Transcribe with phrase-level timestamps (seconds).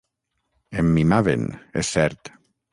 [0.83, 1.47] Em mimaven,
[1.85, 2.37] és cert.